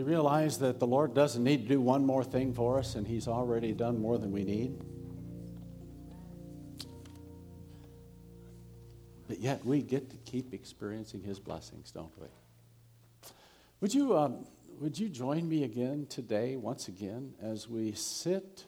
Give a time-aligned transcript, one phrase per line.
[0.00, 3.06] You realize that the Lord doesn't need to do one more thing for us, and
[3.06, 4.80] He's already done more than we need?
[9.28, 12.28] But yet we get to keep experiencing His blessings, don't we?
[13.82, 14.46] Would you, um,
[14.80, 18.64] would you join me again today, once again, as we sit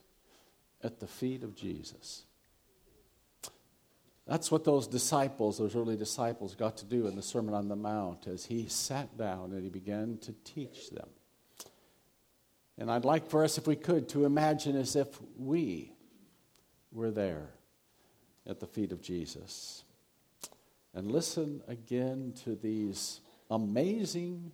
[0.84, 2.24] at the feet of Jesus?
[4.26, 7.76] That's what those disciples, those early disciples, got to do in the Sermon on the
[7.76, 11.08] Mount as he sat down and he began to teach them.
[12.78, 15.92] And I'd like for us, if we could, to imagine as if we
[16.90, 17.50] were there
[18.46, 19.84] at the feet of Jesus.
[20.94, 24.52] And listen again to these amazing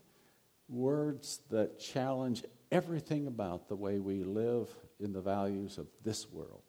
[0.69, 4.69] words that challenge everything about the way we live
[5.01, 6.63] in the values of this world.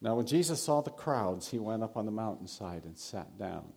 [0.00, 3.72] Now, when Jesus saw the crowds, he went up on the mountainside and sat down.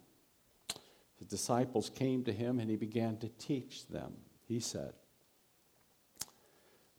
[1.17, 4.13] His disciples came to him and he began to teach them.
[4.47, 4.93] He said,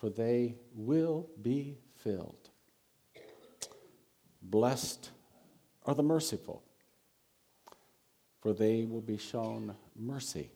[0.00, 2.48] for they will be filled.
[4.42, 5.10] Blessed
[5.84, 6.62] are the merciful,
[8.40, 10.50] for they will be shown mercy.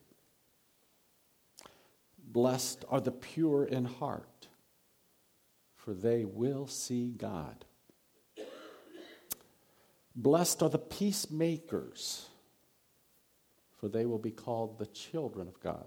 [2.26, 4.48] Blessed are the pure in heart,
[5.76, 7.66] for they will see God.
[10.16, 12.28] Blessed are the peacemakers,
[13.78, 15.86] for they will be called the children of God.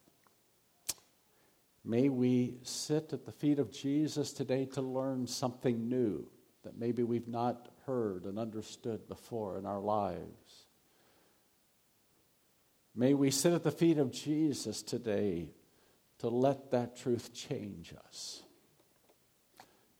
[1.83, 6.27] May we sit at the feet of Jesus today to learn something new
[6.63, 10.67] that maybe we've not heard and understood before in our lives.
[12.95, 15.49] May we sit at the feet of Jesus today
[16.19, 18.43] to let that truth change us.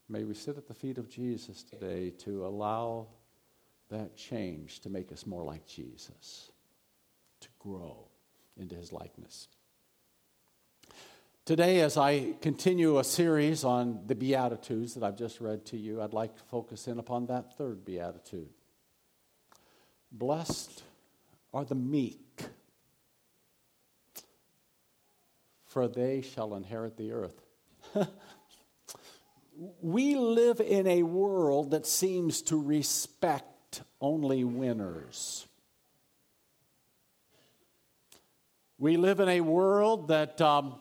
[0.08, 3.08] May we sit at the feet of Jesus today to allow
[3.90, 6.52] that change to make us more like Jesus,
[7.40, 8.08] to grow
[8.58, 9.48] into his likeness.
[11.44, 16.00] Today, as I continue a series on the Beatitudes that I've just read to you,
[16.00, 18.50] I'd like to focus in upon that third Beatitude.
[20.12, 20.84] Blessed
[21.52, 22.44] are the meek,
[25.66, 27.42] for they shall inherit the earth.
[29.82, 35.48] we live in a world that seems to respect only winners.
[38.78, 40.76] We live in a world that um,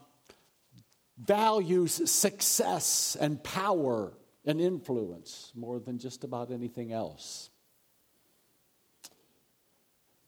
[1.24, 4.12] values success and power
[4.44, 7.50] and influence more than just about anything else.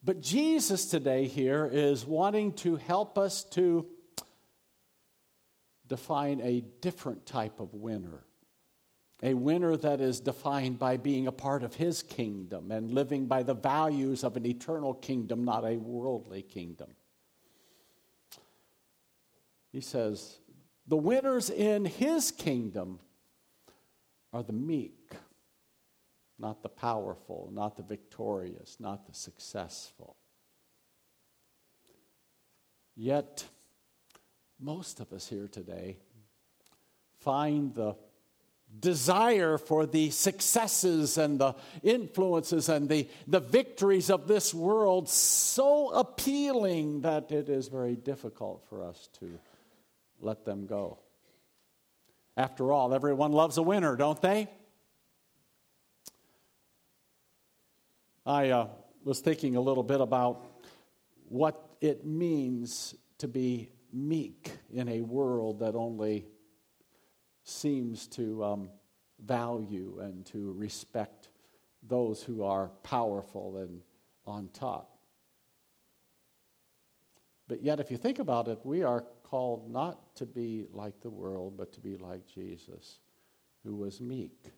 [0.05, 3.87] But Jesus today here is wanting to help us to
[5.87, 8.25] define a different type of winner
[9.23, 13.43] a winner that is defined by being a part of his kingdom and living by
[13.45, 16.89] the values of an eternal kingdom, not a worldly kingdom.
[19.71, 20.39] He says,
[20.87, 22.99] the winners in his kingdom
[24.33, 25.15] are the meek,
[26.39, 30.17] not the powerful, not the victorious, not the successful.
[32.97, 33.45] Yet,
[34.59, 35.99] most of us here today
[37.21, 37.97] find the
[38.81, 45.91] desire for the successes and the influences and the, the victories of this world so
[45.91, 49.39] appealing that it is very difficult for us to
[50.23, 50.99] let them go.
[52.37, 54.49] After all, everyone loves a winner, don't they?
[58.25, 58.69] I uh,
[59.05, 60.47] was thinking a little bit about
[61.29, 66.27] what it means to be meek in a world that only
[67.45, 68.71] seems to um,
[69.21, 71.29] value and to respect
[71.83, 73.81] those who are powerful and
[74.25, 74.99] on top.
[77.49, 81.09] But yet, if you think about it, we are called not to be like the
[81.09, 82.99] world, but to be like Jesus,
[83.65, 84.53] who was meek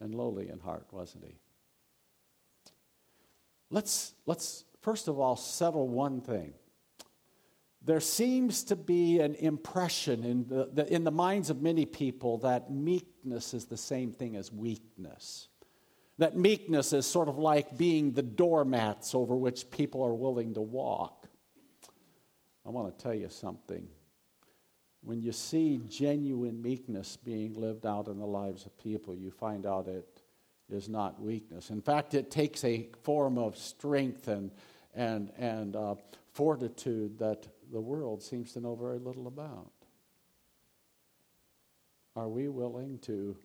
[0.00, 1.36] and lowly in heart, wasn't he?
[3.68, 6.54] Let's, let's first of all settle one thing.
[7.84, 12.38] There seems to be an impression in the, the, in the minds of many people
[12.38, 15.48] that meekness is the same thing as weakness.
[16.16, 20.62] That meekness is sort of like being the doormats over which people are willing to
[20.62, 21.28] walk.
[22.64, 23.86] I want to tell you something.
[25.06, 29.64] When you see genuine meekness being lived out in the lives of people, you find
[29.64, 30.04] out it
[30.68, 31.70] is not weakness.
[31.70, 34.50] In fact, it takes a form of strength and,
[34.96, 35.94] and, and uh,
[36.32, 39.70] fortitude that the world seems to know very little about.
[42.16, 43.36] Are we willing to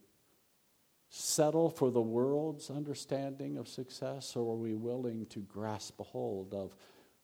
[1.10, 6.56] settle for the world's understanding of success, or are we willing to grasp a hold
[6.56, 6.76] of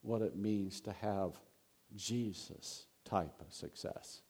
[0.03, 1.39] what it means to have
[1.95, 4.21] Jesus type of success?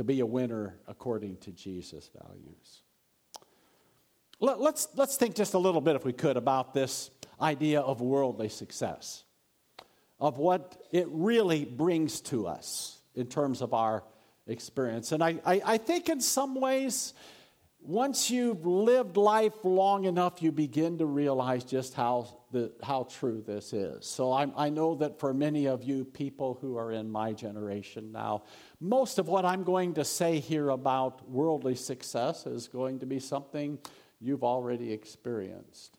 [0.00, 2.80] To be a winner according to Jesus' values.
[4.40, 7.82] Let, us let's, let's think just a little bit, if we could, about this idea
[7.82, 9.24] of worldly success,
[10.18, 14.02] of what it really brings to us in terms of our
[14.46, 15.12] experience.
[15.12, 17.12] And I, I, I think in some ways,
[17.82, 23.42] once you've lived life long enough, you begin to realize just how, the, how true
[23.46, 24.06] this is.
[24.06, 28.12] So I, I know that for many of you people who are in my generation
[28.12, 28.44] now,
[28.80, 33.18] most of what I'm going to say here about worldly success is going to be
[33.18, 33.78] something
[34.20, 35.98] you've already experienced.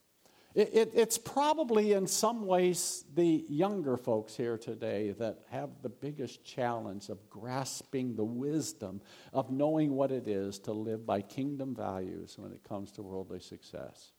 [0.53, 5.89] It, it, it's probably in some ways the younger folks here today that have the
[5.89, 9.01] biggest challenge of grasping the wisdom
[9.31, 13.39] of knowing what it is to live by kingdom values when it comes to worldly
[13.39, 14.11] success.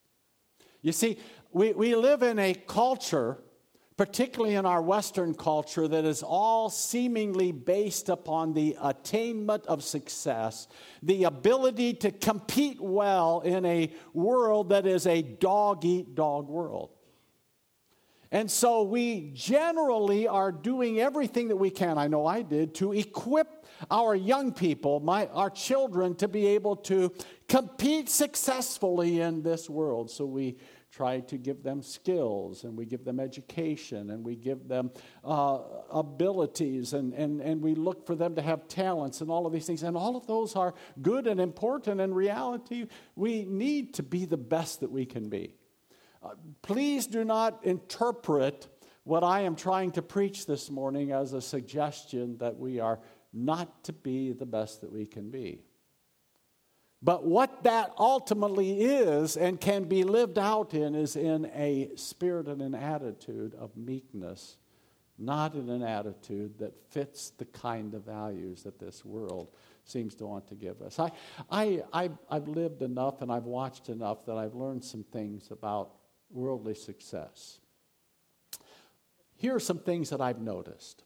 [0.83, 1.19] You see,
[1.53, 3.39] we, we live in a culture
[3.97, 10.67] particularly in our Western culture, that is all seemingly based upon the attainment of success,
[11.03, 16.91] the ability to compete well in a world that is a dog eat dog world.
[18.33, 22.93] And so we generally are doing everything that we can, I know I did, to
[22.93, 27.13] equip our young people, my, our children, to be able to
[27.47, 30.11] compete successfully in this world.
[30.11, 30.57] So we
[30.93, 34.91] try to give them skills and we give them education and we give them
[35.25, 35.59] uh,
[35.91, 39.67] abilities and, and, and we look for them to have talents and all of these
[39.67, 39.83] things.
[39.83, 42.01] And all of those are good and important.
[42.01, 42.87] In reality,
[43.17, 45.55] we need to be the best that we can be.
[46.23, 48.69] Uh, please do not interpret
[49.05, 53.01] what I am trying to preach this morning as a suggestion that we are
[53.33, 55.63] not to be the best that we can be.
[57.03, 62.47] But what that ultimately is and can be lived out in is in a spirit
[62.47, 64.57] and an attitude of meekness,
[65.19, 69.49] not in an attitude that fits the kind of values that this world
[69.85, 71.01] seems to want to give us.
[71.01, 71.11] I,
[71.51, 75.91] I, I, I've lived enough and I've watched enough that I've learned some things about
[76.31, 77.59] worldly success.
[79.35, 81.02] Here are some things that I've noticed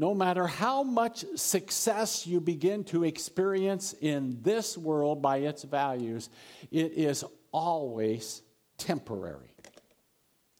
[0.00, 6.30] no matter how much success you begin to experience in this world by its values,
[6.70, 8.40] it is always
[8.78, 9.54] temporary.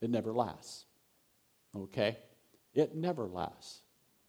[0.02, 0.84] It never lasts.
[1.74, 2.18] Okay?
[2.74, 3.80] It never lasts.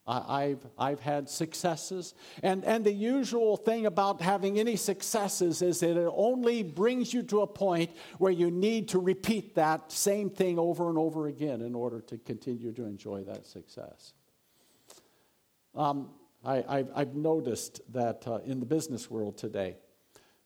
[0.07, 5.81] I, have I've had successes, and, and the usual thing about having any successes is
[5.81, 10.29] that it only brings you to a point where you need to repeat that same
[10.29, 14.13] thing over and over again in order to continue to enjoy that success.
[15.75, 16.09] Um,
[16.43, 19.77] I, have noticed that uh, in the business world today,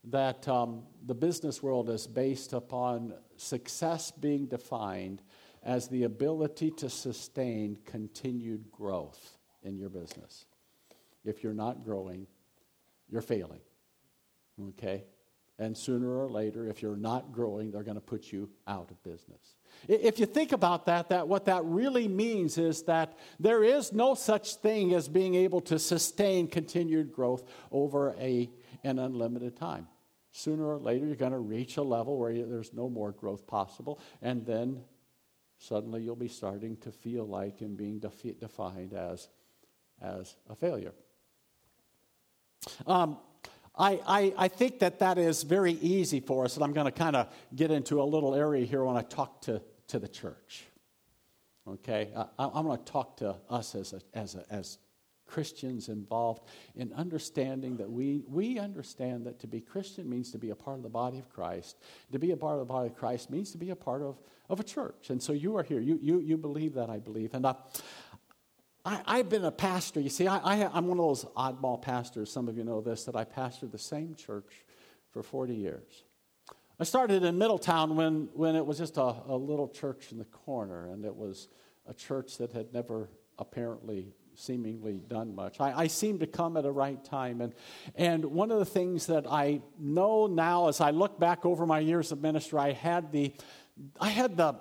[0.05, 5.21] that um, the business world is based upon success being defined
[5.63, 10.45] as the ability to sustain continued growth in your business.
[11.23, 12.27] If you're not growing,
[13.09, 13.61] you're failing.
[14.69, 15.05] Okay?
[15.57, 19.01] And sooner or later, if you're not growing, they're going to put you out of
[19.03, 19.55] business.
[19.87, 24.15] If you think about that, that what that really means is that there is no
[24.15, 28.49] such thing as being able to sustain continued growth over a,
[28.83, 29.87] an unlimited time.
[30.31, 33.47] Sooner or later, you're going to reach a level where you, there's no more growth
[33.47, 34.81] possible, and then
[35.57, 39.29] suddenly you'll be starting to feel like and being defi- defined as,
[40.01, 40.93] as a failure.
[42.85, 43.17] Um,
[43.77, 46.91] I, I, I, think that that is very easy for us, and I'm going to
[46.91, 50.65] kind of get into a little area here when I talk to, to the church.
[51.67, 52.09] Okay?
[52.15, 54.77] I, am going to talk to us as, a, as, a, as
[55.27, 56.43] Christians involved
[56.75, 60.77] in understanding that we, we understand that to be Christian means to be a part
[60.77, 61.77] of the body of Christ.
[62.11, 64.17] To be a part of the body of Christ means to be a part of,
[64.49, 65.09] of a church.
[65.09, 65.79] And so you are here.
[65.79, 67.33] You, you, you believe that, I believe.
[67.33, 67.55] And uh,
[68.85, 69.99] I, have been a pastor.
[69.99, 72.31] You see, I, I'm one of those oddball pastors.
[72.31, 74.63] Some of you know this that I pastored the same church
[75.11, 76.03] for 40 years.
[76.79, 80.25] I started in Middletown when, when it was just a, a little church in the
[80.25, 81.47] corner, and it was
[81.87, 85.59] a church that had never apparently seemingly done much.
[85.59, 87.41] I, I seemed to come at a right time.
[87.41, 87.53] And,
[87.95, 91.79] and one of the things that I know now as I look back over my
[91.79, 93.33] years of ministry, I had the,
[93.99, 94.55] I had the,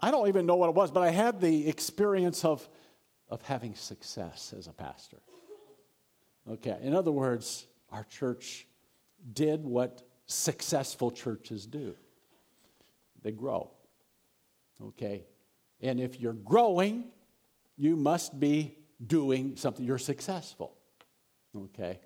[0.00, 2.66] I don't even know what it was, but I had the experience of,
[3.32, 5.16] of having success as a pastor.
[6.50, 8.66] Okay, in other words, our church
[9.32, 11.94] did what successful churches do
[13.22, 13.70] they grow.
[14.88, 15.24] Okay,
[15.80, 17.04] and if you're growing,
[17.78, 19.84] you must be doing something.
[19.84, 20.76] You're successful.
[21.56, 22.00] Okay?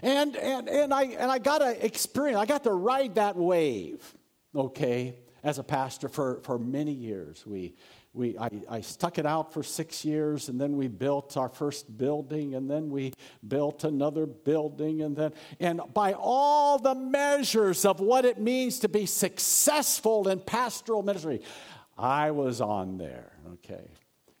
[0.00, 4.14] And, and, and, I, and I got to experience, I got to ride that wave,
[4.54, 7.44] okay, as a pastor for, for many years.
[7.44, 7.74] We,
[8.18, 11.96] we, I, I stuck it out for six years, and then we built our first
[11.96, 13.12] building, and then we
[13.46, 18.88] built another building, and then, and by all the measures of what it means to
[18.88, 21.40] be successful in pastoral ministry,
[21.96, 23.88] I was on there, okay.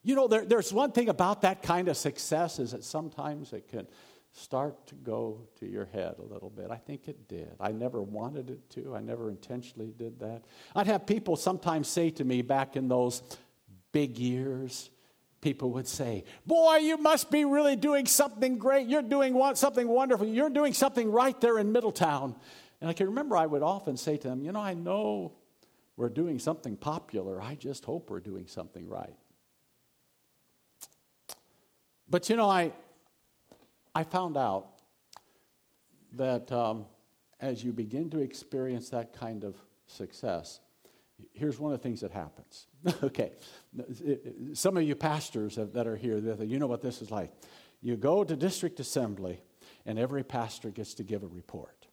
[0.02, 3.68] You know, there, there's one thing about that kind of success is that sometimes it
[3.68, 3.86] can
[4.32, 6.70] start to go to your head a little bit.
[6.70, 7.50] I think it did.
[7.60, 8.94] I never wanted it to.
[8.94, 10.42] I never intentionally did that.
[10.74, 13.22] I'd have people sometimes say to me back in those
[13.92, 14.90] big years,
[15.40, 18.88] people would say, Boy, you must be really doing something great.
[18.88, 20.26] You're doing something wonderful.
[20.26, 22.34] You're doing something right there in Middletown.
[22.80, 25.32] And I can remember I would often say to them, You know, I know
[25.96, 27.42] we're doing something popular.
[27.42, 29.16] I just hope we're doing something right.
[32.08, 32.72] But you know, I,
[33.94, 34.68] I found out
[36.12, 36.86] that um,
[37.40, 40.60] as you begin to experience that kind of success,
[41.32, 42.66] here's one of the things that happens.
[43.02, 43.32] okay,
[44.52, 47.32] some of you pastors that are here, you know what this is like.
[47.80, 49.40] You go to district assembly,
[49.86, 51.86] and every pastor gets to give a report.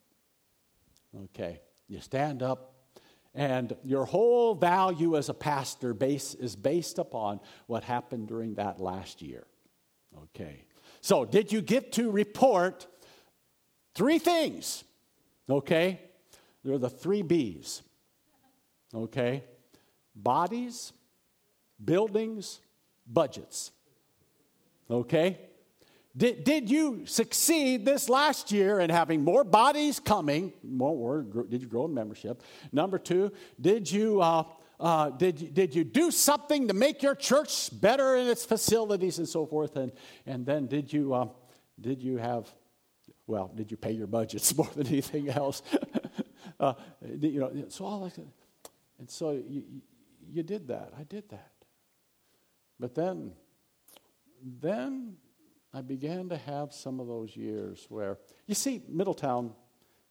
[1.26, 2.74] Okay, you stand up,
[3.34, 8.80] and your whole value as a pastor base, is based upon what happened during that
[8.80, 9.46] last year.
[10.24, 10.66] Okay.
[11.02, 12.88] So, did you get to report
[13.94, 14.84] three things?
[15.50, 16.02] Okay.
[16.64, 17.84] There are the three B's.
[18.96, 19.44] Okay.
[20.16, 20.94] Bodies,
[21.84, 22.62] buildings,
[23.06, 23.72] budgets.
[24.90, 25.38] Okay.
[26.16, 30.54] Did, did you succeed this last year in having more bodies coming?
[30.64, 32.42] More, did you grow in membership?
[32.72, 34.44] Number two, did you uh,
[34.80, 39.28] uh, did, did you do something to make your church better in its facilities and
[39.28, 39.76] so forth?
[39.76, 39.92] And,
[40.26, 41.28] and then did you, uh,
[41.80, 42.54] did you have,
[43.28, 45.62] well, did you pay your budgets more than anything else?
[46.60, 48.18] uh, you know, so all that.
[49.00, 49.64] And so you,
[50.30, 50.94] you did that.
[50.98, 51.52] I did that.
[52.80, 53.34] But then,
[54.44, 55.16] then
[55.74, 59.54] I began to have some of those years where, you see, Middletown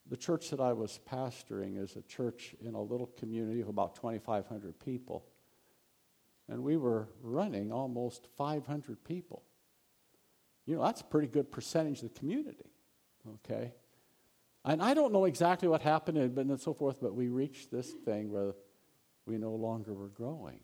[0.09, 3.95] the church that I was pastoring is a church in a little community of about
[3.97, 5.25] 2,500 people.
[6.49, 9.43] And we were running almost 500 people.
[10.67, 12.71] You know, that's a pretty good percentage of the community,
[13.37, 13.73] okay?
[14.65, 18.31] And I don't know exactly what happened and so forth, but we reached this thing
[18.31, 18.55] where
[19.27, 20.61] we no longer were growing.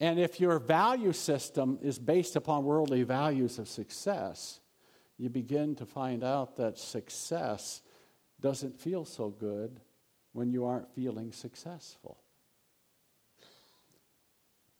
[0.00, 4.60] And if your value system is based upon worldly values of success,
[5.16, 7.80] you begin to find out that success
[8.40, 9.80] doesn't feel so good
[10.32, 12.18] when you aren't feeling successful.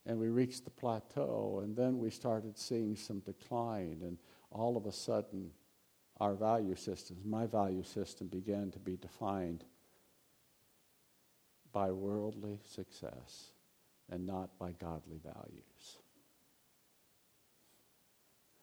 [0.04, 4.18] And we reached the plateau, and then we started seeing some decline, and
[4.50, 5.50] all of a sudden,
[6.20, 9.64] our value systems, my value system, began to be defined
[11.74, 13.50] by worldly success
[14.10, 15.98] and not by godly values.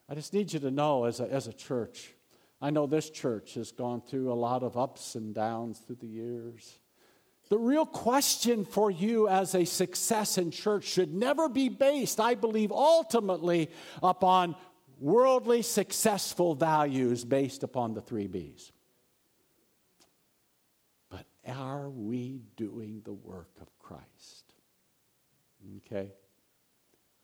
[0.09, 2.13] I just need you to know as a, as a church,
[2.61, 6.07] I know this church has gone through a lot of ups and downs through the
[6.07, 6.79] years.
[7.49, 12.35] The real question for you as a success in church should never be based, I
[12.35, 13.69] believe, ultimately
[14.01, 14.55] upon
[14.99, 18.71] worldly successful values based upon the three B's.
[21.51, 24.53] Are we doing the work of Christ?
[25.77, 26.11] Okay?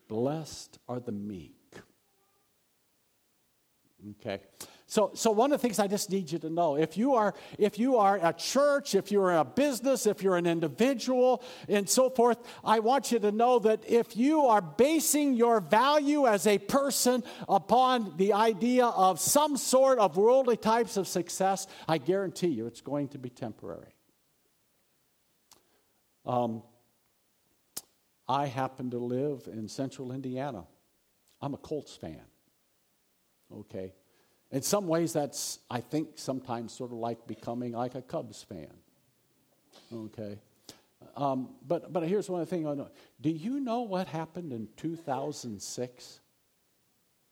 [0.08, 1.58] Blessed are the meek
[4.12, 4.42] Okay.
[4.90, 7.34] So, so one of the things I just need you to know, if you are,
[7.58, 12.10] if you are a church, if you're a business, if you're an individual, and so
[12.10, 16.58] forth, I want you to know that if you are basing your value as a
[16.58, 22.66] person upon the idea of some sort of worldly types of success, I guarantee you
[22.68, 23.97] it's going to be temporary.
[26.28, 26.62] Um,
[28.28, 30.66] I happen to live in central Indiana.
[31.42, 32.22] I'm a Colts fan.
[33.52, 33.94] Okay.
[34.52, 38.74] In some ways, that's, I think, sometimes sort of like becoming like a Cubs fan.
[39.94, 40.38] Okay.
[41.16, 42.90] Um, but, but here's one thing I know.
[43.22, 46.20] Do you know what happened in 2006?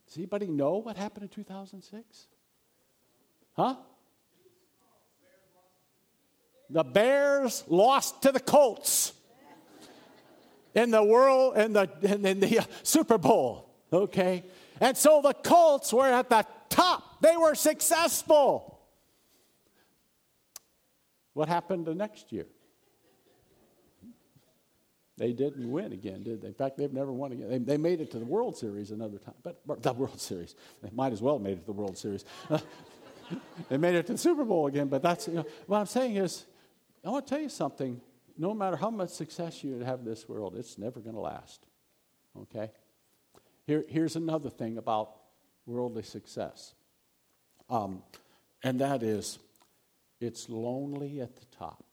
[0.08, 2.28] Does anybody know what happened in 2006?
[3.54, 3.76] Huh?
[6.70, 9.14] The Bears lost to the Colts
[10.74, 13.70] in the world in the in, the uh, Super Bowl.
[13.92, 14.44] Okay,
[14.80, 17.22] and so the Colts were at the top.
[17.22, 18.80] They were successful.
[21.34, 22.46] What happened the next year?
[25.18, 26.50] They didn't win again, did they?
[26.50, 27.50] In fact, they've never won again.
[27.50, 30.56] They, they made it to the World Series another time, but the World Series.
[30.84, 32.26] They might as well have made it to the World Series.
[33.70, 36.18] they made it to the Super Bowl again, but that's, you know, what I'm saying
[36.18, 36.46] is,
[37.06, 38.02] I want to tell you something.
[38.38, 41.66] No matter how much success you have in this world, it's never going to last.
[42.42, 42.72] Okay?
[43.66, 45.16] Here, here's another thing about
[45.66, 46.74] worldly success,
[47.70, 48.04] um,
[48.64, 49.40] and that is
[50.20, 51.84] it's lonely at the top.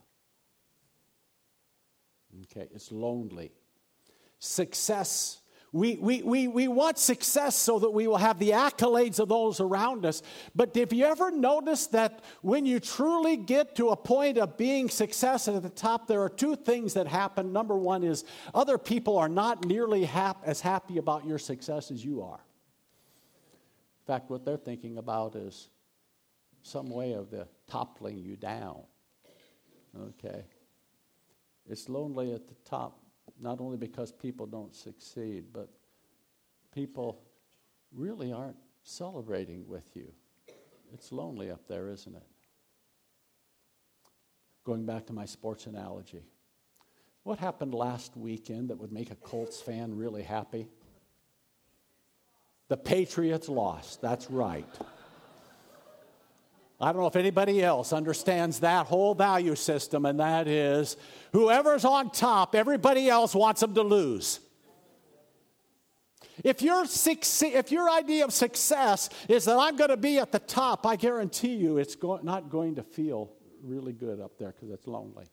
[2.45, 3.53] Okay, it's lonely.
[4.39, 5.42] Success.
[5.75, 9.59] We, we, we, we want success so that we will have the accolades of those
[9.59, 10.23] around us.
[10.55, 14.91] But have you ever noticed that when you truly get to a point of being
[14.91, 17.55] success at the top, there are two things that happen.
[17.55, 18.25] Number one is
[18.55, 22.41] other people are not nearly hap- as happy about your success as you are.
[24.03, 25.71] In fact, what they're thinking about is
[26.63, 28.83] some way of the toppling you down.
[29.99, 30.45] Okay.
[31.69, 32.99] It's lonely at the top,
[33.41, 35.69] not only because people don't succeed, but
[36.75, 37.21] people
[37.95, 40.13] really aren't celebrating with you.
[40.93, 42.23] It's lonely up there, isn't it?
[44.65, 46.25] Going back to my sports analogy.
[47.25, 50.69] What happened last weekend that would make a Colts fan really happy?
[52.69, 54.01] The Patriots lost.
[54.01, 54.67] That's right.
[56.83, 60.97] I don't know if anybody else understands that whole value system, and that is
[61.33, 64.41] whoever's on top, everybody else wants them to lose.
[66.43, 70.41] If your, if your idea of success is that I'm going to be at the
[70.41, 73.31] top, I guarantee you it's go- not going to feel
[73.63, 75.27] really good up there because it's lonely.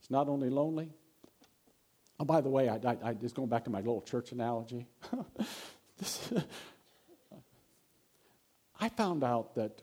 [0.00, 0.90] It's not only lonely.
[2.18, 4.86] Oh, by the way, I, I, I just going back to my little church analogy.
[8.78, 9.80] I found out that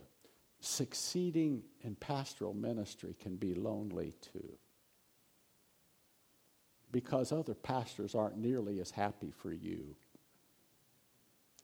[0.59, 4.57] succeeding in pastoral ministry can be lonely too.
[6.91, 9.95] Because other pastors aren't nearly as happy for you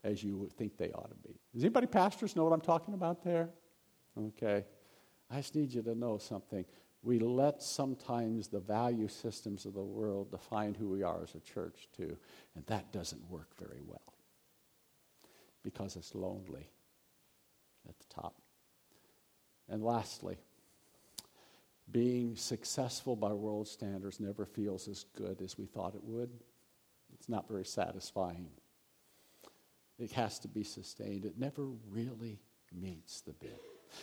[0.03, 1.39] as you think they ought to be.
[1.53, 3.49] Does anybody pastors know what I'm talking about there?
[4.19, 4.65] Okay.
[5.31, 6.65] I just need you to know something.
[7.01, 11.39] We let sometimes the value systems of the world define who we are as a
[11.39, 12.17] church too,
[12.55, 14.13] and that doesn't work very well
[15.63, 16.69] because it's lonely
[17.87, 18.42] at the top.
[19.69, 20.37] And lastly,
[21.91, 26.29] being successful by world standards never feels as good as we thought it would.
[27.13, 28.47] It's not very satisfying.
[29.99, 31.25] It has to be sustained.
[31.25, 32.39] It never really
[32.73, 33.55] meets the bid.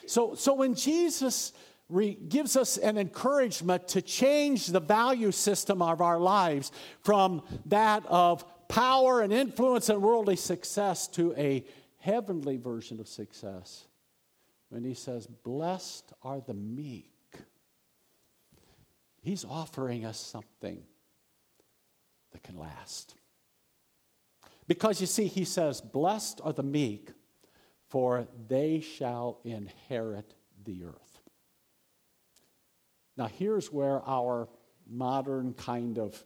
[0.06, 1.52] So, so when Jesus
[1.88, 6.70] re- gives us an encouragement to change the value system of our lives
[7.02, 11.64] from that of power and influence and worldly success to a
[11.98, 13.86] heavenly version of success,
[14.70, 17.12] when he says, Blessed are the meek,
[19.20, 20.82] he's offering us something
[22.32, 23.14] that can last.
[24.66, 27.10] Because you see, he says, Blessed are the meek,
[27.88, 31.20] for they shall inherit the earth.
[33.16, 34.48] Now, here's where our
[34.88, 36.24] modern kind of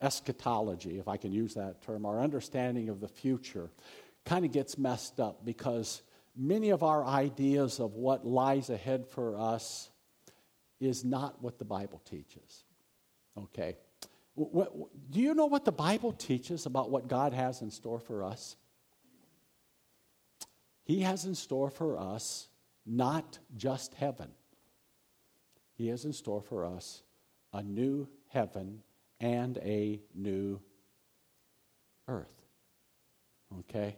[0.00, 3.70] eschatology, if I can use that term, our understanding of the future,
[4.24, 6.02] kind of gets messed up because
[6.36, 9.90] many of our ideas of what lies ahead for us
[10.80, 12.64] is not what the Bible teaches.
[13.36, 13.76] Okay?
[14.34, 14.72] What,
[15.10, 18.56] do you know what the Bible teaches about what God has in store for us?
[20.84, 22.48] He has in store for us
[22.86, 24.30] not just heaven,
[25.74, 27.02] He has in store for us
[27.52, 28.82] a new heaven
[29.20, 30.60] and a new
[32.08, 32.42] earth.
[33.60, 33.96] Okay?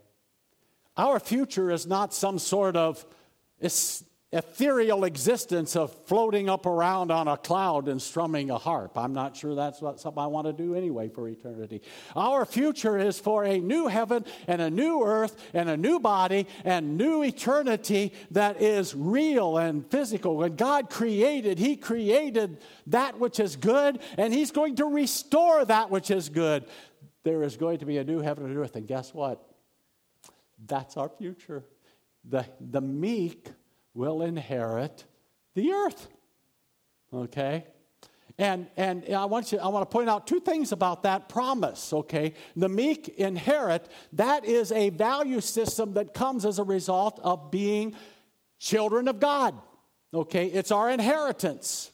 [0.97, 3.05] Our future is not some sort of,
[4.33, 8.97] ethereal existence of floating up around on a cloud and strumming a harp.
[8.97, 11.83] I'm not sure that's what, something I want to do anyway for eternity.
[12.17, 16.47] Our future is for a new heaven and a new earth and a new body
[16.65, 20.39] and new eternity that is real and physical.
[20.39, 25.91] When God created, He created that which is good and He's going to restore that
[25.91, 26.65] which is good.
[27.23, 29.52] There is going to be a new heaven and earth, and guess what?
[30.67, 31.65] That's our future.
[32.25, 33.49] The, the meek
[33.95, 35.05] will inherit
[35.55, 36.09] the earth.
[37.13, 37.67] Okay?
[38.39, 41.93] And, and I, want you, I want to point out two things about that promise,
[41.93, 42.33] okay?
[42.57, 47.95] The meek inherit, that is a value system that comes as a result of being
[48.59, 49.55] children of God,
[50.15, 50.47] okay?
[50.47, 51.93] It's our inheritance.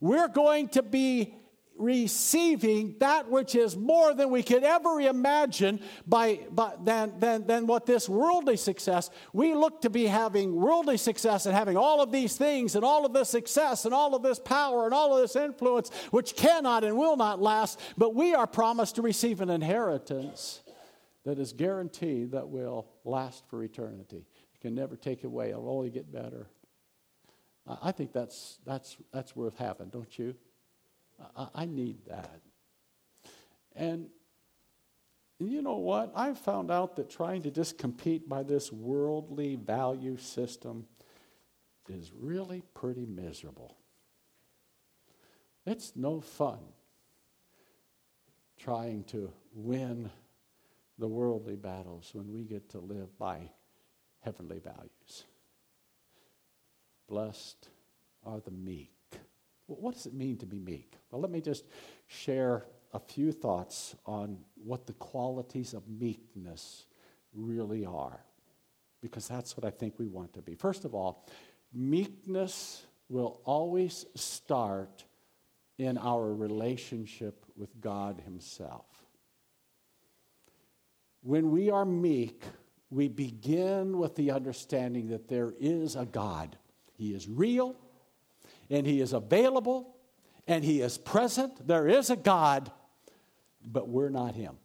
[0.00, 1.34] We're going to be
[1.78, 7.66] receiving that which is more than we could ever imagine by, by than, than, than
[7.66, 12.12] what this worldly success we look to be having worldly success and having all of
[12.12, 15.20] these things and all of this success and all of this power and all of
[15.20, 19.50] this influence which cannot and will not last but we are promised to receive an
[19.50, 20.62] inheritance
[21.26, 24.16] that is guaranteed that will last for eternity.
[24.16, 25.50] You can never take away.
[25.50, 26.46] It'll only get better.
[27.82, 30.36] I think that's that's that's worth having don't you
[31.36, 32.40] I, I need that.
[33.74, 34.08] And
[35.38, 36.12] you know what?
[36.14, 40.86] I found out that trying to just compete by this worldly value system
[41.88, 43.76] is really pretty miserable.
[45.66, 46.60] It's no fun
[48.58, 50.10] trying to win
[50.98, 53.50] the worldly battles when we get to live by
[54.20, 55.24] heavenly values.
[57.08, 57.68] Blessed
[58.24, 58.95] are the meek
[59.66, 60.94] what does it mean to be meek?
[61.10, 61.64] Well, let me just
[62.06, 66.86] share a few thoughts on what the qualities of meekness
[67.34, 68.24] really are,
[69.02, 70.54] because that's what I think we want to be.
[70.54, 71.26] First of all,
[71.72, 75.04] meekness will always start
[75.78, 78.86] in our relationship with God Himself.
[81.22, 82.44] When we are meek,
[82.88, 86.56] we begin with the understanding that there is a God.
[86.94, 87.76] He is real,
[88.70, 89.96] and He is available
[90.46, 91.66] and He is present.
[91.66, 92.70] There is a God,
[93.64, 94.56] but we're not Him.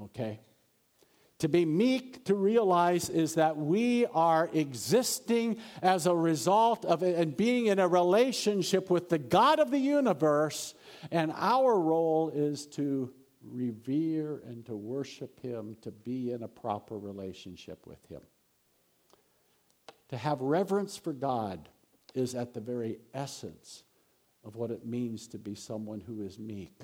[0.00, 0.40] Okay?
[1.40, 7.36] To be meek, to realize is that we are existing as a result of and
[7.36, 10.72] being in a relationship with the God of the universe,
[11.10, 13.12] and our role is to
[13.44, 18.20] revere and to worship Him, to be in a proper relationship with Him.
[20.10, 21.68] To have reverence for God
[22.14, 23.84] is at the very essence
[24.44, 26.78] of what it means to be someone who is meek.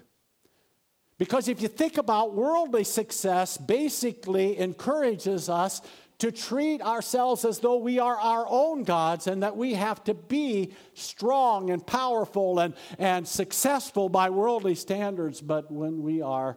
[1.18, 5.82] Because if you think about worldly success, basically encourages us
[6.18, 10.14] to treat ourselves as though we are our own gods and that we have to
[10.14, 15.40] be strong and powerful and, and successful by worldly standards.
[15.40, 16.56] But when we are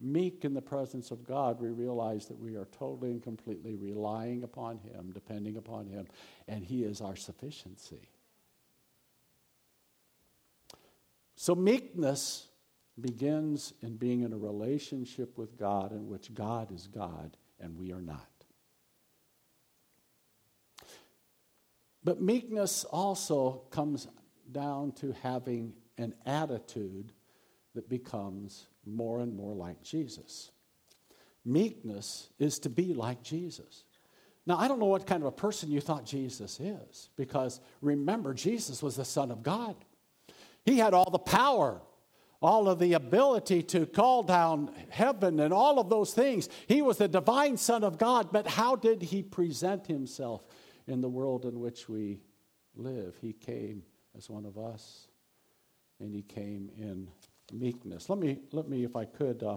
[0.00, 4.42] meek in the presence of God, we realize that we are totally and completely relying
[4.42, 6.06] upon Him, depending upon Him,
[6.48, 8.08] and He is our sufficiency.
[11.36, 12.48] So, meekness
[13.00, 17.92] begins in being in a relationship with God in which God is God and we
[17.92, 18.26] are not.
[22.02, 24.08] But meekness also comes
[24.50, 27.12] down to having an attitude
[27.74, 30.50] that becomes more and more like Jesus.
[31.44, 33.84] Meekness is to be like Jesus.
[34.46, 38.34] Now, I don't know what kind of a person you thought Jesus is, because remember,
[38.34, 39.76] Jesus was the Son of God.
[40.64, 41.80] He had all the power,
[42.42, 46.48] all of the ability to call down heaven and all of those things.
[46.66, 50.42] He was the divine Son of God, but how did he present himself
[50.86, 52.20] in the world in which we
[52.74, 53.16] live?
[53.20, 53.82] He came
[54.16, 55.06] as one of us,
[56.00, 57.08] and he came in
[57.52, 58.08] meekness.
[58.08, 59.56] Let me, let me if I could, uh,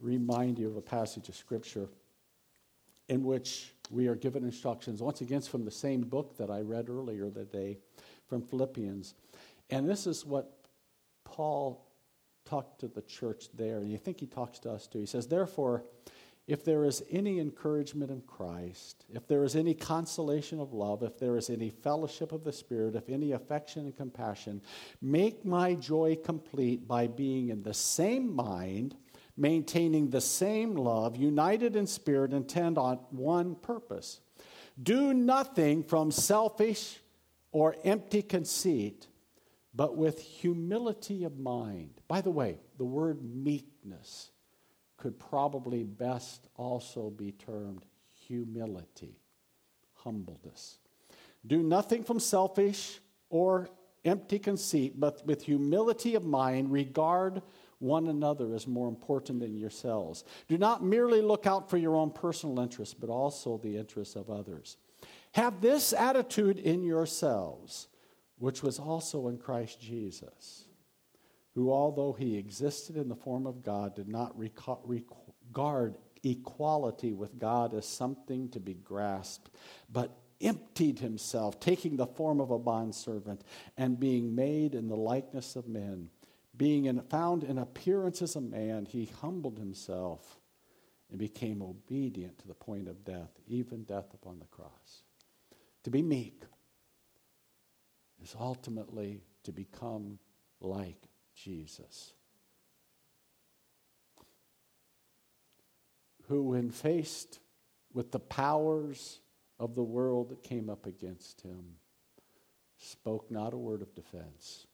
[0.00, 1.88] remind you of a passage of Scripture
[3.08, 6.88] in which we are given instructions, once again from the same book that I read
[6.88, 7.76] earlier that day,
[8.28, 9.14] from Philippians.
[9.68, 10.52] And this is what
[11.24, 11.84] Paul
[12.44, 15.00] talked to the church there, and you think he talks to us too.
[15.00, 15.84] He says, Therefore,
[16.50, 21.16] if there is any encouragement in Christ, if there is any consolation of love, if
[21.16, 24.60] there is any fellowship of the Spirit, if any affection and compassion,
[25.00, 28.96] make my joy complete by being in the same mind,
[29.36, 34.20] maintaining the same love, united in spirit, intent on one purpose.
[34.82, 36.98] Do nothing from selfish
[37.52, 39.06] or empty conceit
[39.72, 42.00] but with humility of mind.
[42.08, 44.32] By the way, the word meekness
[45.00, 47.84] could probably best also be termed
[48.26, 49.18] humility,
[49.94, 50.78] humbleness.
[51.46, 53.68] Do nothing from selfish or
[54.04, 57.42] empty conceit, but with humility of mind, regard
[57.78, 60.24] one another as more important than yourselves.
[60.48, 64.28] Do not merely look out for your own personal interests, but also the interests of
[64.28, 64.76] others.
[65.32, 67.88] Have this attitude in yourselves,
[68.38, 70.66] which was also in Christ Jesus,
[71.54, 77.74] who, although he existed in the form of God, did not regard equality with God
[77.74, 79.50] as something to be grasped,
[79.90, 83.42] but emptied himself, taking the form of a bondservant
[83.76, 86.08] and being made in the likeness of men.
[86.56, 90.38] Being in, found in appearance as a man, he humbled himself
[91.08, 95.02] and became obedient to the point of death, even death upon the cross.
[95.84, 96.42] To be meek
[98.22, 100.18] is ultimately to become
[100.60, 101.08] like
[101.44, 102.12] Jesus.
[106.28, 107.40] Who, when faced
[107.92, 109.20] with the powers
[109.58, 111.76] of the world that came up against him,
[112.78, 114.66] spoke not a word of defense,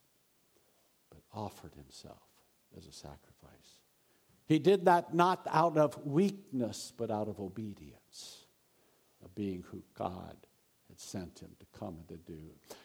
[1.11, 2.23] but offered himself
[2.77, 3.81] as a sacrifice.
[4.47, 8.45] He did that not out of weakness, but out of obedience,
[9.25, 10.37] of being who God
[10.97, 12.41] had sent him to come and to do.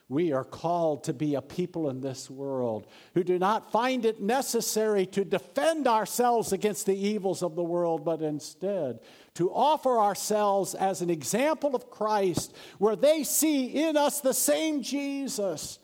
[0.10, 4.21] We are called to be a people in this world who do not find it
[4.21, 9.00] necessary to defend ourselves against the evils of the world, but instead
[9.36, 14.82] to offer ourselves as an example of Christ, where they see in us the same
[14.82, 15.80] Jesus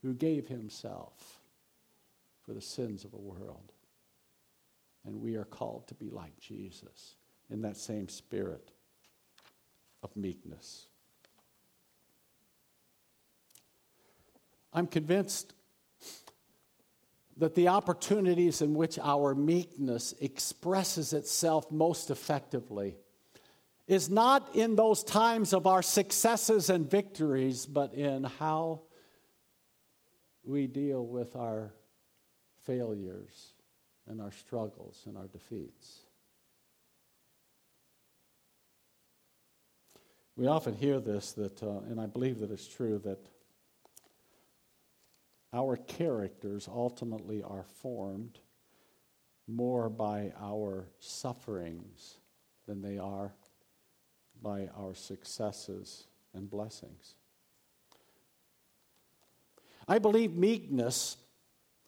[0.00, 1.40] who gave himself
[2.42, 3.72] for the sins of the world.
[5.04, 7.16] And we are called to be like Jesus
[7.50, 8.70] in that same spirit
[10.02, 10.88] of meekness.
[14.76, 15.54] I'm convinced
[17.38, 22.96] that the opportunities in which our meekness expresses itself most effectively
[23.86, 28.82] is not in those times of our successes and victories, but in how
[30.44, 31.72] we deal with our
[32.66, 33.54] failures
[34.06, 36.00] and our struggles and our defeats.
[40.36, 43.26] We often hear this, that, uh, and I believe that it's true, that
[45.56, 48.38] our characters ultimately are formed
[49.48, 52.18] more by our sufferings
[52.66, 53.32] than they are
[54.42, 57.14] by our successes and blessings.
[59.88, 61.16] I believe meekness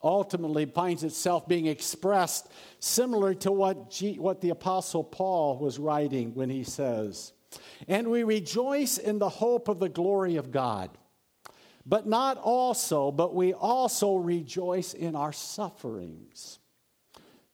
[0.02, 6.34] ultimately finds itself being expressed similar to what, G, what the Apostle Paul was writing
[6.34, 7.32] when he says,
[7.86, 10.96] And we rejoice in the hope of the glory of God.
[11.88, 16.58] But not also, but we also rejoice in our sufferings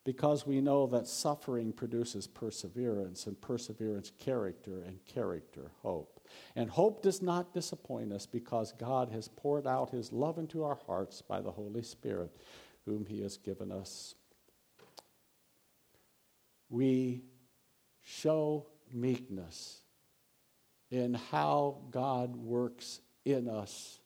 [0.03, 6.21] because we know that suffering produces perseverance, and perseverance, character, and character, hope.
[6.57, 10.79] And hope does not disappoint us because God has poured out his love into our
[10.87, 12.37] hearts by the Holy Spirit,
[12.85, 14.17] whom he has given us.
[16.69, 17.23] We
[18.03, 19.81] show meekness
[20.91, 24.01] in how God works in us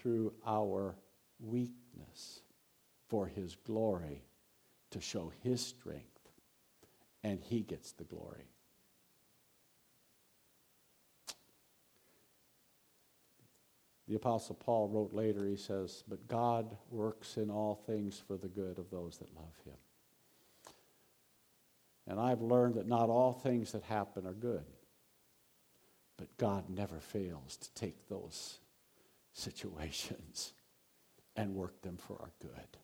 [0.00, 0.96] through our
[1.38, 2.40] weakness
[3.08, 4.22] for his glory
[4.90, 6.06] to show his strength,
[7.22, 8.48] and he gets the glory.
[14.08, 18.48] The Apostle Paul wrote later, he says, But God works in all things for the
[18.48, 19.76] good of those that love him.
[22.08, 24.64] And I've learned that not all things that happen are good,
[26.16, 28.58] but God never fails to take those
[29.32, 30.52] situations
[31.36, 32.78] and work them for our good.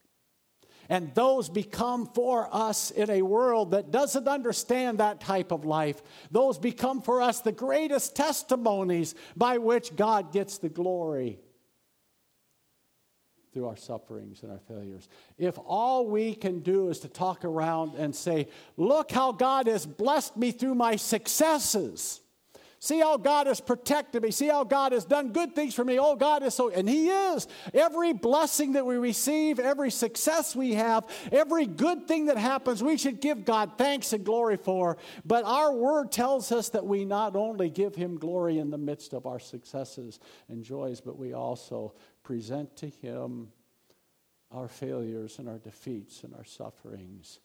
[0.89, 6.01] And those become for us in a world that doesn't understand that type of life.
[6.31, 11.39] Those become for us the greatest testimonies by which God gets the glory
[13.51, 15.09] through our sufferings and our failures.
[15.37, 19.85] If all we can do is to talk around and say, Look how God has
[19.85, 22.21] blessed me through my successes
[22.79, 24.29] See how God has protected me.
[24.29, 25.97] See how God has done good things for me.
[25.97, 27.47] Oh, God is so, and He is.
[27.73, 32.97] Every blessing that we receive, every success we have, every good thing that happens, we
[32.97, 34.97] should give God thanks and glory for.
[35.25, 39.13] But our word tells us that we not only give Him glory in the midst
[39.13, 43.47] of our successes and joys, but we also present to Him
[44.51, 47.39] our failures and our defeats and our sufferings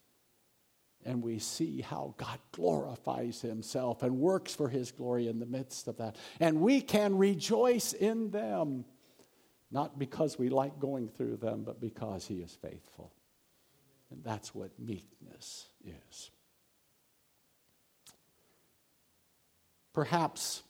[1.04, 5.88] and we see how God glorifies himself and works for his glory in the midst
[5.88, 6.16] of that.
[6.40, 8.84] And we can rejoice in them,
[9.70, 13.12] not because we like going through them, but because he is faithful.
[14.10, 16.30] And that's what meekness is.
[19.92, 20.62] Perhaps,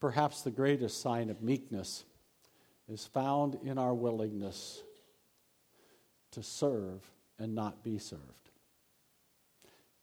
[0.00, 2.04] perhaps the greatest sign of meekness
[2.88, 4.82] is found in our willingness
[6.32, 8.50] to serve and not be served,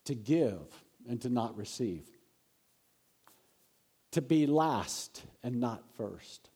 [0.10, 0.66] to give
[1.08, 2.08] and to not receive,
[4.10, 6.50] to be last and not first,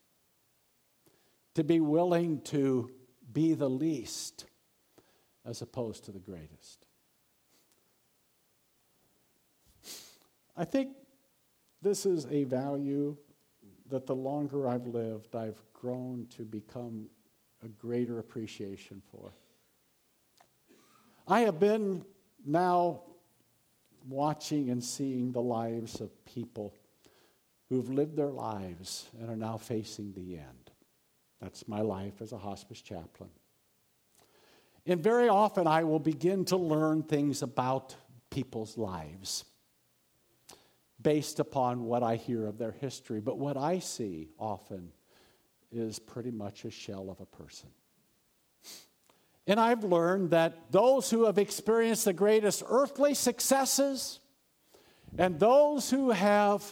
[1.54, 2.89] to be willing to
[3.32, 4.46] be the least
[5.46, 6.88] as opposed to the greatest.
[10.58, 10.89] I think
[11.80, 13.16] this is a value
[13.88, 17.08] that the longer I've lived, I've grown to become
[17.63, 19.32] a greater appreciation for.
[21.28, 22.04] I have been
[22.44, 23.04] now
[24.08, 26.74] watching and seeing the lives of people
[27.70, 30.72] who've lived their lives and are now facing the end.
[31.42, 33.30] That's my life as a hospice chaplain.
[34.86, 37.96] And very often I will begin to learn things about
[38.30, 39.46] people's lives
[41.02, 43.20] based upon what I hear of their history.
[43.20, 44.92] But what I see often
[45.72, 47.70] is pretty much a shell of a person.
[49.45, 54.19] And I've learned that those who have experienced the greatest earthly successes
[55.17, 56.63] and those who have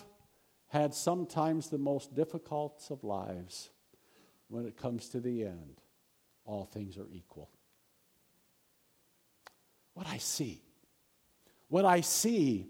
[0.67, 3.69] had sometimes the most difficult of lives,
[4.47, 5.81] when it comes to the end,
[6.45, 7.49] all things are equal.
[9.93, 10.61] What I see,
[11.67, 12.67] what I see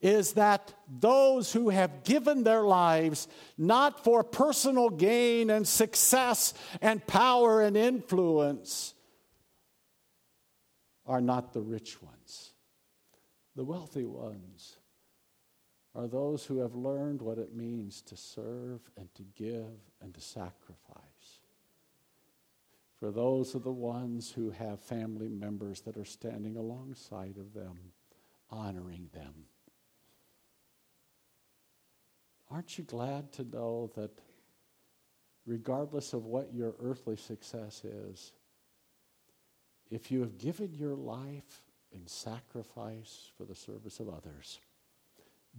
[0.00, 3.28] is that those who have given their lives
[3.58, 8.94] not for personal gain and success and power and influence
[11.10, 12.52] are not the rich ones.
[13.56, 14.78] The wealthy ones
[15.94, 20.20] are those who have learned what it means to serve and to give and to
[20.20, 21.40] sacrifice.
[22.98, 27.92] For those are the ones who have family members that are standing alongside of them,
[28.50, 29.46] honoring them
[32.50, 34.10] Aren't you glad to know that
[35.46, 38.32] regardless of what your earthly success is,
[39.90, 44.60] if you have given your life in sacrifice for the service of others,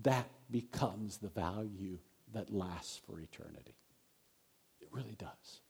[0.04, 1.98] that becomes the value
[2.34, 3.76] that lasts for eternity.
[4.80, 5.62] It really does.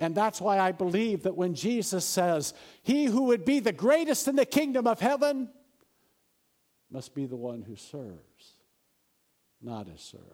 [0.00, 4.26] And that's why I believe that when Jesus says, He who would be the greatest
[4.26, 5.48] in the kingdom of heaven
[6.90, 8.54] must be the one who serves
[9.62, 10.26] not is served.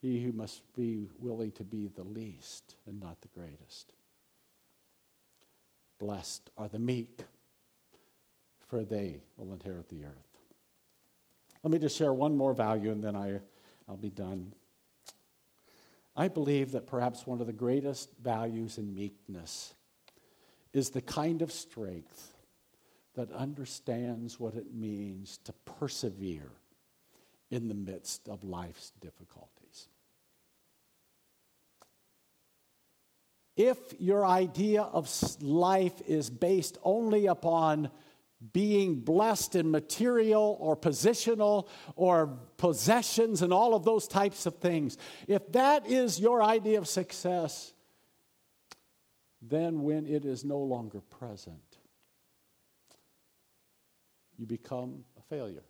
[0.00, 3.92] He who must be willing to be the least and not the greatest.
[6.00, 7.20] Blessed are the meek,
[8.66, 10.30] for they will inherit the earth.
[11.62, 13.40] Let me just share one more value and then I,
[13.88, 14.54] I'll be done.
[16.16, 19.74] I believe that perhaps one of the greatest values in meekness
[20.72, 22.32] is the kind of strength
[23.14, 26.50] that understands what it means to persevere
[27.50, 29.59] in the midst of life's difficulties.
[33.56, 35.10] If your idea of
[35.42, 37.90] life is based only upon
[38.52, 44.96] being blessed in material or positional or possessions and all of those types of things,
[45.28, 47.72] if that is your idea of success,
[49.42, 51.78] then when it is no longer present,
[54.38, 55.64] you become a failure.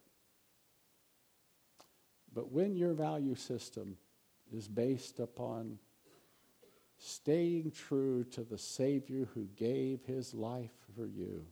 [2.33, 3.97] But when your value system
[4.53, 5.79] is based upon
[7.01, 11.47] staying true to the Savior who gave his life for you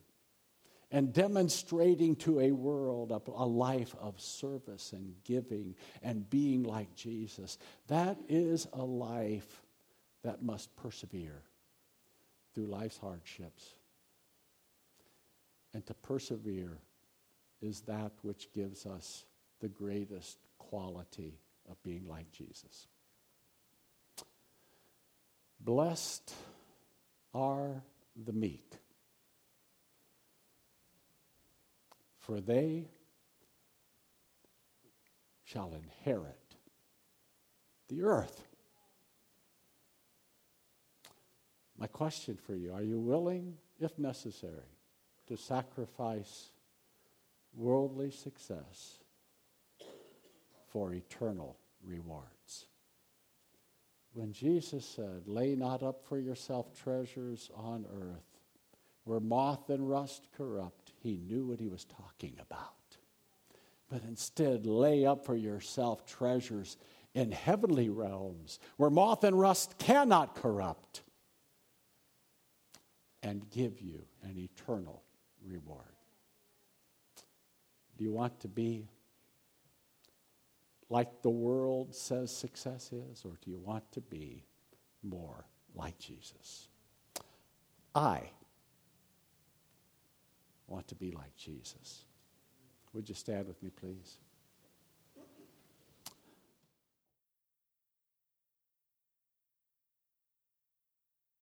[0.91, 7.57] and demonstrating to a world a, life of service and giving and being like Jesus,
[7.87, 9.63] that is a life
[10.23, 11.43] that must persevere
[12.53, 13.75] through life's hardships.
[15.73, 16.79] And to persevere
[17.61, 19.25] is that which gives us
[19.59, 22.87] the greatest quality of being like Jesus.
[25.59, 26.33] Blessed
[27.33, 27.83] are
[28.15, 28.73] the meek,
[32.19, 32.87] for they
[35.43, 36.55] shall inherit
[37.87, 38.47] the earth.
[41.77, 44.77] My question for you are you willing, if necessary,
[45.27, 46.49] to sacrifice
[47.55, 48.99] worldly success
[50.67, 52.38] for eternal rewards.
[54.19, 58.41] When Jesus said, Lay not up for yourself treasures on earth,
[59.05, 62.97] where moth and rust corrupt, he knew what he was talking about.
[63.89, 66.75] But instead, lay up for yourself treasures
[67.13, 71.01] in heavenly realms, where moth and rust cannot corrupt,
[73.23, 75.01] and give you an eternal
[75.47, 75.95] reward.
[77.97, 78.89] Do you want to be
[80.89, 84.43] like the world says success is, or do you want to be
[85.03, 86.67] more like Jesus?
[87.93, 88.31] I
[90.67, 92.05] want to be like Jesus.
[92.93, 94.17] Would you stand with me, please?